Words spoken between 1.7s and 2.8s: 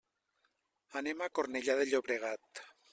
de Llobregat.